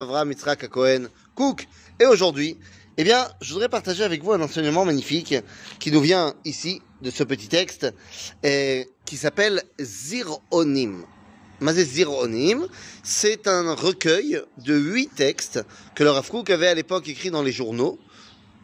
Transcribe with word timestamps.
Avraham 0.00 0.30
Yitzhak 0.30 0.68
Cohen 0.68 1.08
Cook. 1.34 1.66
Et 1.98 2.06
aujourd'hui, 2.06 2.56
eh 2.98 3.02
bien, 3.02 3.26
je 3.40 3.52
voudrais 3.52 3.68
partager 3.68 4.04
avec 4.04 4.22
vous 4.22 4.30
un 4.30 4.40
enseignement 4.40 4.84
magnifique 4.84 5.34
qui 5.80 5.90
nous 5.90 6.00
vient 6.00 6.34
ici 6.44 6.80
de 7.02 7.10
ce 7.10 7.24
petit 7.24 7.48
texte 7.48 7.92
et 8.44 8.88
qui 9.04 9.16
s'appelle 9.16 9.60
Zironim. 9.80 11.04
Mazé 11.58 11.84
Zironim, 11.84 12.68
c'est 13.02 13.48
un 13.48 13.74
recueil 13.74 14.40
de 14.58 14.76
huit 14.76 15.12
textes 15.16 15.64
que 15.96 16.04
le 16.04 16.12
Rav 16.12 16.30
Kook 16.30 16.48
avait 16.50 16.68
à 16.68 16.74
l'époque 16.74 17.08
écrit 17.08 17.32
dans 17.32 17.42
les 17.42 17.50
journaux. 17.50 17.98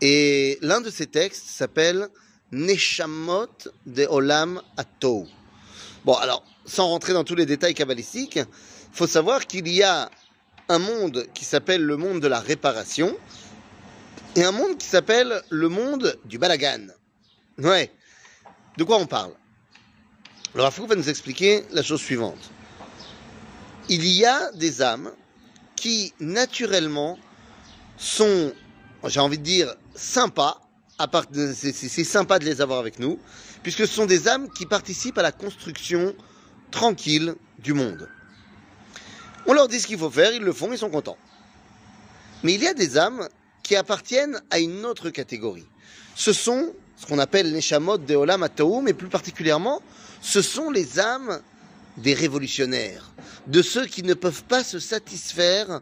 Et 0.01 0.57
l'un 0.63 0.81
de 0.81 0.91
ces 0.91 1.09
textes 1.09 1.47
s'appelle 1.49 2.11
Neshamot 2.53 3.49
de 3.87 4.07
Olam 4.07 4.63
Atou. 4.77 5.27
Bon, 6.05 6.15
alors, 6.15 6.45
sans 6.65 6.87
rentrer 6.87 7.13
dans 7.13 7.25
tous 7.25 7.35
les 7.35 7.45
détails 7.45 7.75
kabbalistiques, 7.75 8.39
faut 8.93 9.09
savoir 9.09 9.49
qu'il 9.49 9.67
y 9.67 9.83
a 9.83 10.09
un 10.69 10.79
monde 10.79 11.27
qui 11.35 11.45
s'appelle 11.45 11.83
le 11.83 11.97
monde 11.97 12.21
de 12.21 12.29
la 12.29 12.41
réparation 12.41 13.17
et 14.37 14.45
un 14.45 14.53
monde 14.53 14.79
qui 14.79 14.87
s'appelle 14.87 15.43
le 15.51 15.69
monde 15.69 16.19
du 16.25 16.39
balagan. 16.39 16.87
Ouais. 17.59 17.93
De 18.77 18.85
quoi 18.85 18.99
on 18.99 19.07
parle? 19.07 19.33
Le 20.55 20.63
Rafou 20.63 20.87
va 20.87 20.95
nous 20.95 21.09
expliquer 21.09 21.65
la 21.73 21.83
chose 21.83 22.01
suivante. 22.01 22.51
Il 23.89 24.07
y 24.07 24.25
a 24.25 24.51
des 24.53 24.83
âmes 24.83 25.13
qui, 25.77 26.15
naturellement, 26.19 27.19
sont, 27.97 28.53
j'ai 29.07 29.21
envie 29.21 29.39
de 29.39 29.43
dire, 29.43 29.75
sympas, 29.95 30.61
à 30.99 31.09
part, 31.09 31.27
c'est 31.33 32.05
sympa 32.05 32.39
de 32.39 32.45
les 32.45 32.61
avoir 32.61 32.79
avec 32.79 32.99
nous, 32.99 33.19
puisque 33.63 33.87
ce 33.87 33.95
sont 33.95 34.07
des 34.07 34.29
âmes 34.29 34.49
qui 34.51 34.65
participent 34.67 35.19
à 35.19 35.23
la 35.23 35.33
construction 35.33 36.15
tranquille 36.71 37.35
du 37.59 37.73
monde. 37.73 38.09
On 39.47 39.53
leur 39.53 39.69
dit 39.69 39.81
ce 39.81 39.87
qu'il 39.87 39.99
faut 39.99 40.11
faire, 40.11 40.33
ils 40.33 40.43
le 40.43 40.53
font, 40.53 40.73
ils 40.73 40.79
sont 40.79 40.91
contents. 40.91 41.19
Mais 42.43 42.55
il 42.55 42.63
y 42.63 42.69
a 42.69 42.75
des 42.75 42.99
âmes 42.99 43.29
qui 43.63 43.77
appartiennent 43.77 44.41
à 44.51 44.59
une 44.59 44.85
autre 44.85 45.11
catégorie. 45.11 45.67
Ce 46.15 46.33
sont 46.33 46.73
ce 46.97 47.07
qu'on 47.07 47.19
appelle 47.19 47.53
les 47.53 47.61
chamot 47.61 47.99
de 47.99 48.15
Olam 48.15 48.43
Ataou, 48.43 48.81
mais 48.81 48.93
plus 48.93 49.09
particulièrement, 49.09 49.83
ce 50.21 50.43
sont 50.43 50.71
les 50.71 50.99
âmes 51.01 51.41
des 51.97 52.15
révolutionnaires, 52.15 53.11
de 53.47 53.63
ceux 53.63 53.87
qui 53.87 54.03
ne 54.03 54.15
peuvent 54.15 54.45
pas 54.45 54.65
se 54.65 54.79
satisfaire 54.79 55.81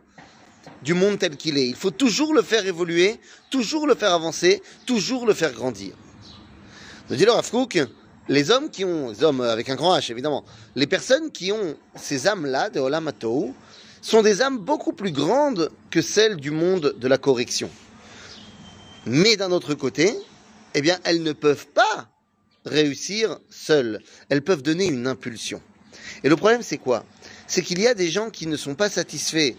du 0.82 0.94
monde 0.94 1.18
tel 1.18 1.36
qu'il 1.36 1.58
est. 1.58 1.68
Il 1.68 1.74
faut 1.74 1.90
toujours 1.90 2.34
le 2.34 2.42
faire 2.42 2.66
évoluer, 2.66 3.18
toujours 3.50 3.86
le 3.86 3.94
faire 3.94 4.12
avancer, 4.12 4.62
toujours 4.86 5.26
le 5.26 5.34
faire 5.34 5.52
grandir. 5.52 5.94
Nous 7.08 7.16
dit 7.16 7.24
le 7.24 7.32
Rafkouk, 7.32 7.78
les 8.32 8.50
hommes 8.50 8.70
qui 8.70 8.84
ont, 8.84 9.10
les 9.10 9.22
hommes 9.22 9.42
avec 9.42 9.68
un 9.68 9.74
grand 9.74 9.94
H 9.96 10.10
évidemment, 10.10 10.44
les 10.74 10.86
personnes 10.86 11.30
qui 11.30 11.52
ont 11.52 11.76
ces 11.94 12.26
âmes-là 12.26 12.70
de 12.70 12.80
Olam 12.80 13.12
sont 14.00 14.22
des 14.22 14.40
âmes 14.40 14.58
beaucoup 14.58 14.94
plus 14.94 15.12
grandes 15.12 15.70
que 15.90 16.00
celles 16.00 16.36
du 16.36 16.50
monde 16.50 16.94
de 16.98 17.08
la 17.08 17.18
correction. 17.18 17.68
Mais 19.04 19.36
d'un 19.36 19.52
autre 19.52 19.74
côté, 19.74 20.16
eh 20.74 20.80
bien, 20.80 20.98
elles 21.04 21.22
ne 21.22 21.32
peuvent 21.32 21.66
pas 21.66 22.08
réussir 22.64 23.38
seules. 23.50 24.00
Elles 24.30 24.42
peuvent 24.42 24.62
donner 24.62 24.86
une 24.86 25.06
impulsion. 25.06 25.60
Et 26.24 26.30
le 26.30 26.36
problème, 26.36 26.62
c'est 26.62 26.78
quoi? 26.78 27.04
C'est 27.46 27.60
qu'il 27.60 27.80
y 27.80 27.86
a 27.86 27.94
des 27.94 28.08
gens 28.08 28.30
qui 28.30 28.46
ne 28.46 28.56
sont 28.56 28.74
pas 28.74 28.88
satisfaits 28.88 29.54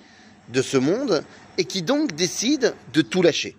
de 0.49 0.61
ce 0.63 0.77
monde 0.77 1.23
et 1.59 1.65
qui 1.65 1.83
donc 1.83 2.15
décident 2.15 2.71
de 2.91 3.02
tout 3.03 3.21
lâcher. 3.21 3.55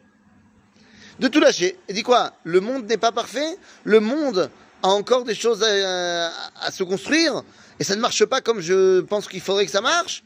De 1.21 1.29
tout 1.29 1.39
lâcher. 1.39 1.79
Et 1.87 1.93
dit 1.93 2.03
quoi? 2.03 2.33
Le 2.43 2.61
monde 2.61 2.87
n'est 2.87 2.97
pas 2.97 3.13
parfait 3.13 3.57
Le 3.85 4.01
monde 4.01 4.51
a 4.85 4.89
encore 4.89 5.25
des 5.25 5.35
choses 5.35 5.63
à, 5.63 6.71
se 6.71 6.85
construire 6.85 7.43
et 7.81 7.85
ça 7.85 7.97
ne 7.97 8.01
marche 8.01 8.25
pas 8.27 8.43
comme 8.43 8.61
je 8.61 9.01
pense 9.01 9.27
qu'il 9.27 9.41
faudrait 9.41 9.65
que 9.65 9.73
ça 9.73 9.81
marche, 9.81 10.23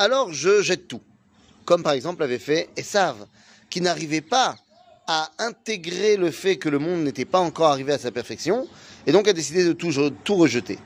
alors 0.00 0.32
je 0.32 0.62
jette 0.62 0.88
tout. 0.88 1.00
Comme 1.64 1.84
par 1.84 1.92
exemple 1.92 2.24
avait 2.24 2.40
fait 2.40 2.68
Esav, 2.76 3.26
qui 3.70 3.80
n'arrivait 3.80 4.20
pas 4.20 4.56
à 5.06 5.30
intégrer 5.38 6.16
le 6.16 6.32
fait 6.32 6.56
que 6.56 6.68
le 6.68 6.80
monde 6.80 7.04
n'était 7.04 7.24
pas 7.24 7.38
encore 7.38 7.68
arrivé 7.68 7.92
à 7.92 7.98
sa 7.98 8.10
perfection 8.10 8.66
et 9.06 9.12
donc 9.12 9.28
a 9.28 9.32
décidé 9.32 9.64
de 9.64 9.72
tout, 9.72 9.92
tout 10.24 10.34
rejeter. 10.34 10.78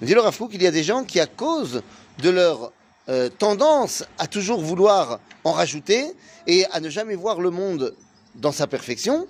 Nous 0.00 0.06
dit 0.06 0.14
le 0.14 0.48
qu'il 0.48 0.62
y 0.62 0.66
a 0.66 0.70
des 0.70 0.84
gens 0.84 1.04
qui, 1.04 1.20
à 1.20 1.26
cause 1.26 1.82
de 2.18 2.28
leur 2.28 2.72
euh, 3.08 3.30
tendance 3.30 4.04
à 4.18 4.26
toujours 4.26 4.60
vouloir 4.60 5.20
en 5.44 5.52
rajouter 5.52 6.12
et 6.46 6.66
à 6.66 6.80
ne 6.80 6.90
jamais 6.90 7.14
voir 7.14 7.40
le 7.40 7.48
monde 7.48 7.94
dans 8.34 8.52
sa 8.52 8.66
perfection, 8.66 9.26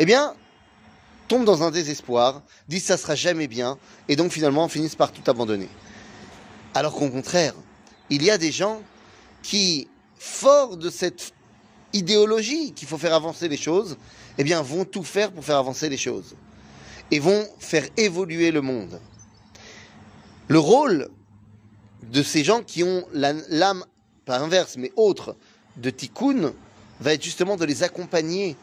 eh 0.00 0.04
bien, 0.04 0.34
tombent 1.30 1.44
dans 1.44 1.62
un 1.62 1.70
désespoir, 1.70 2.42
disent 2.68 2.86
ça 2.86 2.96
sera 2.96 3.14
jamais 3.14 3.46
bien, 3.46 3.78
et 4.08 4.16
donc 4.16 4.32
finalement 4.32 4.68
finissent 4.68 4.96
par 4.96 5.12
tout 5.12 5.22
abandonner. 5.30 5.68
Alors 6.74 6.92
qu'au 6.92 7.08
contraire, 7.08 7.54
il 8.10 8.24
y 8.24 8.30
a 8.32 8.36
des 8.36 8.50
gens 8.50 8.82
qui, 9.40 9.86
forts 10.18 10.76
de 10.76 10.90
cette 10.90 11.32
idéologie 11.92 12.72
qu'il 12.72 12.88
faut 12.88 12.98
faire 12.98 13.14
avancer 13.14 13.46
les 13.46 13.56
choses, 13.56 13.96
eh 14.38 14.44
bien 14.44 14.60
vont 14.60 14.84
tout 14.84 15.04
faire 15.04 15.30
pour 15.30 15.44
faire 15.44 15.56
avancer 15.56 15.88
les 15.88 15.96
choses. 15.96 16.34
Et 17.12 17.20
vont 17.20 17.46
faire 17.60 17.86
évoluer 17.96 18.50
le 18.50 18.60
monde. 18.60 19.00
Le 20.48 20.58
rôle 20.58 21.10
de 22.10 22.24
ces 22.24 22.42
gens 22.42 22.62
qui 22.62 22.82
ont 22.82 23.04
l'âme, 23.12 23.84
pas 24.24 24.40
inverse, 24.40 24.76
mais 24.76 24.90
autre, 24.96 25.36
de 25.76 25.90
tikkun, 25.90 26.52
va 26.98 27.14
être 27.14 27.22
justement 27.22 27.56
de 27.56 27.64
les 27.64 27.84
accompagner 27.84 28.56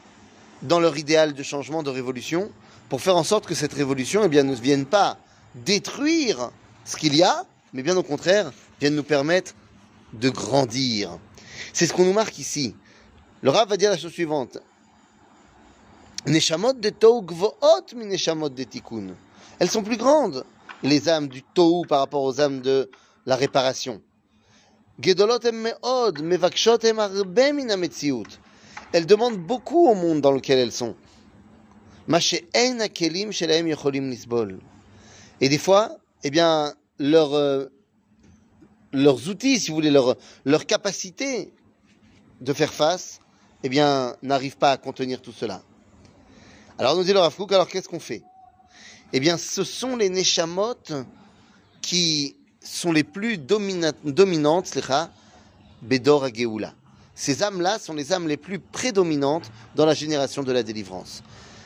dans 0.61 0.79
leur 0.79 0.97
idéal 0.97 1.33
de 1.33 1.43
changement, 1.43 1.83
de 1.83 1.89
révolution, 1.89 2.51
pour 2.89 3.01
faire 3.01 3.17
en 3.17 3.23
sorte 3.23 3.45
que 3.45 3.55
cette 3.55 3.73
révolution 3.73 4.23
eh 4.23 4.29
bien, 4.29 4.43
ne 4.43 4.55
vienne 4.55 4.85
pas 4.85 5.17
détruire 5.55 6.51
ce 6.85 6.95
qu'il 6.95 7.15
y 7.15 7.23
a, 7.23 7.45
mais 7.73 7.83
bien 7.83 7.97
au 7.97 8.03
contraire, 8.03 8.51
vienne 8.79 8.95
nous 8.95 9.03
permettre 9.03 9.53
de 10.13 10.29
grandir. 10.29 11.17
C'est 11.73 11.85
ce 11.85 11.93
qu'on 11.93 12.05
nous 12.05 12.13
marque 12.13 12.39
ici. 12.39 12.75
Le 13.41 13.49
Rav 13.49 13.69
va 13.69 13.77
dire 13.77 13.89
la 13.89 13.97
chose 13.97 14.13
suivante. 14.13 14.57
Neshamot 16.25 16.73
de 16.73 16.89
Tohu 16.89 17.21
gvoot 17.21 17.93
mi 17.95 18.07
de 18.07 18.63
Tikkun. 18.63 19.15
Elles 19.59 19.69
sont 19.69 19.83
plus 19.83 19.97
grandes, 19.97 20.43
les 20.83 21.07
âmes 21.09 21.27
du 21.27 21.43
Tohu 21.43 21.85
par 21.87 21.99
rapport 21.99 22.23
aux 22.23 22.41
âmes 22.41 22.61
de 22.61 22.89
la 23.25 23.35
réparation. 23.35 24.01
Gedolot 24.99 25.39
em 25.45 25.51
meod, 25.51 26.21
mevakshot 26.21 26.79
em 26.83 26.99
elles 28.93 29.05
demandent 29.05 29.37
beaucoup 29.37 29.87
au 29.87 29.95
monde 29.95 30.21
dans 30.21 30.31
lequel 30.31 30.59
elles 30.59 30.71
sont. 30.71 30.95
Et 35.41 35.49
des 35.49 35.57
fois, 35.57 35.97
eh 36.23 36.29
bien, 36.31 36.73
euh, 37.01 37.67
leurs 38.93 39.29
outils, 39.29 39.59
si 39.59 39.69
vous 39.69 39.75
voulez, 39.75 39.91
leur, 39.91 40.15
leur 40.45 40.65
capacité 40.65 41.51
de 42.41 42.53
faire 42.53 42.73
face, 42.73 43.19
eh 43.63 43.69
bien, 43.69 44.15
n'arrivent 44.23 44.57
pas 44.57 44.71
à 44.71 44.77
contenir 44.77 45.21
tout 45.21 45.33
cela. 45.33 45.61
Alors 46.79 46.95
nous 46.95 47.03
dit 47.03 47.13
le 47.13 47.19
Rafouk, 47.19 47.51
alors 47.51 47.67
qu'est-ce 47.67 47.89
qu'on 47.89 47.99
fait? 47.99 48.23
Eh 49.11 49.19
bien, 49.19 49.37
ce 49.37 49.63
sont 49.63 49.95
les 49.95 50.09
Neshamot 50.09 50.75
qui 51.81 52.35
sont 52.61 52.91
les 52.91 53.03
plus 53.03 53.37
dominantes, 53.37 54.77
Bedor 55.81 56.23
Ageoula. 56.23 56.73
Ces 57.19 57.41
âmes-là 57.41 57.79
sont 57.79 57.95
les 57.95 58.13
âmes 58.13 58.27
les 58.27 58.37
plus 58.37 58.59
prédominantes 58.59 59.49
dans 59.75 59.87
la 59.87 59.95
génération 59.95 60.43
de 60.43 60.51
la 60.51 60.61
délivrance. 60.61 61.23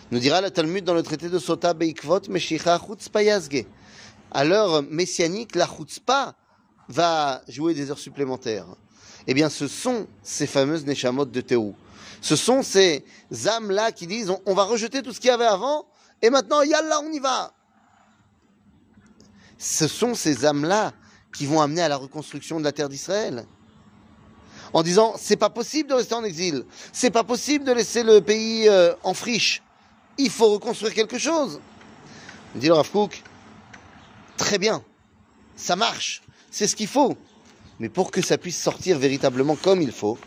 Nous 0.09 0.19
dira 0.19 0.39
le 0.39 0.49
Talmud 0.49 0.85
dans 0.85 0.93
le 0.93 1.03
traité 1.03 1.27
de 1.27 1.37
Sota 1.39 1.73
Beikvot 1.73 2.21
Meshicha 2.29 2.79
Chutzpah 2.79 3.21
Yazge. 3.21 3.65
À 4.31 4.45
l'heure 4.45 4.81
messianique, 4.81 5.55
la 5.55 5.67
Chutzpah 5.67 6.35
va 6.87 7.41
jouer 7.49 7.73
des 7.73 7.91
heures 7.91 7.99
supplémentaires. 7.99 8.65
Eh 9.27 9.33
bien, 9.33 9.49
ce 9.49 9.67
sont 9.67 10.07
ces 10.23 10.47
fameuses 10.47 10.85
Neshamot 10.85 11.25
de 11.25 11.41
Théou. 11.41 11.75
Ce 12.21 12.37
sont 12.37 12.63
ces 12.63 13.03
âmes-là 13.45 13.91
qui 13.91 14.07
disent 14.07 14.31
on, 14.45 14.53
va 14.53 14.63
rejeter 14.63 15.01
tout 15.01 15.11
ce 15.11 15.19
qu'il 15.19 15.27
y 15.27 15.33
avait 15.33 15.43
avant 15.43 15.85
et 16.21 16.29
maintenant, 16.29 16.61
yallah, 16.61 17.01
on 17.03 17.11
y 17.11 17.19
va. 17.19 17.53
Ce 19.57 19.89
sont 19.89 20.15
ces 20.15 20.45
âmes-là 20.45 20.93
qui 21.35 21.45
vont 21.45 21.59
amener 21.61 21.81
à 21.81 21.89
la 21.89 21.97
reconstruction 21.97 22.57
de 22.57 22.63
la 22.63 22.71
terre 22.71 22.87
d'Israël 22.87 23.45
en 24.73 24.83
disant 24.83 25.15
c'est 25.17 25.37
pas 25.37 25.49
possible 25.49 25.89
de 25.89 25.95
rester 25.95 26.15
en 26.15 26.23
exil, 26.23 26.65
c'est 26.93 27.11
pas 27.11 27.23
possible 27.23 27.65
de 27.65 27.71
laisser 27.71 28.03
le 28.03 28.21
pays 28.21 28.67
euh, 28.67 28.93
en 29.03 29.13
friche, 29.13 29.61
il 30.17 30.29
faut 30.29 30.49
reconstruire 30.49 30.93
quelque 30.93 31.17
chose. 31.17 31.59
Dit 32.55 32.67
le 32.67 32.73
Rav 32.73 32.89
très 34.37 34.57
bien, 34.57 34.83
ça 35.55 35.75
marche, 35.75 36.21
c'est 36.49 36.67
ce 36.67 36.75
qu'il 36.75 36.87
faut, 36.87 37.15
mais 37.79 37.89
pour 37.89 38.11
que 38.11 38.21
ça 38.21 38.37
puisse 38.37 38.61
sortir 38.61 38.97
véritablement 38.97 39.55
comme 39.55 39.81
il 39.81 39.91
faut, 39.91 40.17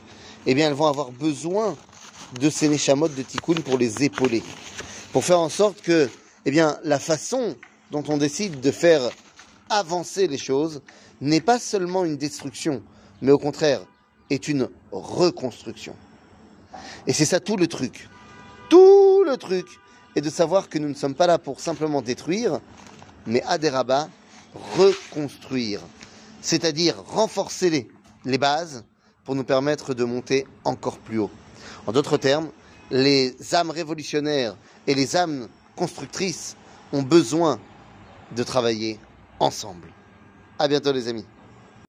eh 0.47 0.55
bien 0.55 0.69
elles 0.69 0.75
vont 0.75 0.87
avoir 0.87 1.11
besoin 1.11 1.77
de 2.41 2.51
ces 2.51 2.69
Neshamot 2.69 3.09
de 3.09 3.23
Tikkun 3.23 3.61
pour 3.63 3.79
les 3.79 4.05
épauler, 4.05 4.43
pour 5.13 5.25
faire 5.25 5.41
en 5.41 5.49
sorte 5.49 5.81
que, 5.83 6.09
eh 6.45 6.51
bien, 6.51 6.79
la 6.83 6.99
façon 6.99 7.57
dont 7.91 8.03
on 8.09 8.17
décide 8.17 8.61
de 8.61 8.71
faire 8.71 9.11
avancer 9.71 10.27
les 10.27 10.39
choses 10.39 10.83
n'est 11.21 11.41
pas 11.41 11.59
seulement 11.59 12.05
une 12.05 12.17
destruction, 12.17 12.83
mais 13.23 13.33
au 13.33 13.39
contraire 13.39 13.83
est 14.31 14.49
une 14.49 14.69
reconstruction. 14.93 15.95
Et 17.07 17.13
c'est 17.13 17.25
ça 17.25 17.41
tout 17.41 17.57
le 17.57 17.67
truc. 17.67 18.09
Tout 18.69 19.25
le 19.25 19.37
truc 19.37 19.67
est 20.17 20.21
de 20.21 20.31
savoir 20.31 20.69
que 20.69 20.79
nous 20.79 20.89
ne 20.89 20.95
sommes 20.95 21.15
pas 21.15 21.27
là 21.27 21.39
pour 21.39 21.61
simplement 21.61 22.03
détruire, 22.03 22.61
mais 23.27 23.43
à 23.43 23.59
des 23.59 23.71
reconstruire. 24.77 25.81
C'est-à-dire 26.41 27.03
renforcer 27.07 27.71
les, 27.71 27.89
les 28.25 28.39
bases 28.39 28.85
pour 29.25 29.35
nous 29.35 29.45
permettre 29.45 29.95
de 29.95 30.05
monter 30.05 30.47
encore 30.65 30.99
plus 30.99 31.19
haut. 31.19 31.31
En 31.87 31.93
d'autres 31.93 32.17
termes, 32.17 32.51
les 32.91 33.35
âmes 33.55 33.71
révolutionnaires 33.71 34.57
et 34.87 34.95
les 34.95 35.17
âmes 35.17 35.49
constructrices 35.77 36.57
ont 36.93 37.03
besoin 37.03 37.59
de 38.37 38.43
travailler 38.43 38.99
ensemble. 39.41 39.89
À 40.59 40.69
bientôt 40.69 40.93
les 40.93 41.09
amis. 41.09 41.25